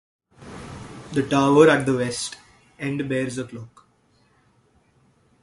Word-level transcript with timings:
The 1.11 1.21
tower 1.29 1.69
at 1.69 1.85
the 1.85 1.95
west 1.95 2.37
end 2.79 3.07
bears 3.07 3.37
a 3.37 3.43
clock. 3.43 3.85